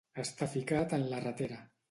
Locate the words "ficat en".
0.53-1.05